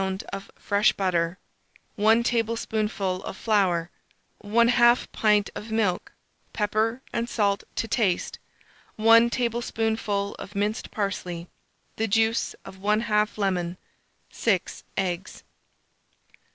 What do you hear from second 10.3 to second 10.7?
of